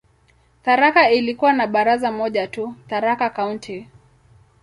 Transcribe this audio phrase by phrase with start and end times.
[0.63, 3.87] Tharaka ilikuwa na baraza moja tu, "Tharaka County".